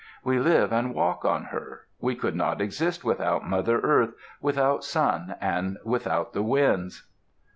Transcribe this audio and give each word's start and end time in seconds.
We 0.23 0.39
live 0.39 0.73
and 0.73 0.95
walk 0.95 1.25
on 1.25 1.43
her. 1.43 1.81
We 1.99 2.15
could 2.15 2.35
not 2.35 2.59
exist 2.59 3.03
without 3.05 3.47
Mother 3.47 3.79
Earth, 3.81 4.13
without 4.41 4.83
Sun, 4.83 5.35
and 5.39 5.77
without 5.85 6.33
the 6.33 6.41
Winds. 6.41 7.05